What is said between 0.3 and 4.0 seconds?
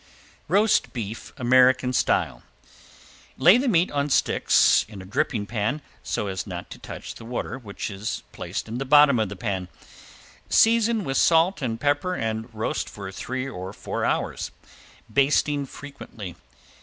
~ROAST BEEF, AMERICAN STYLE~ Lay the meat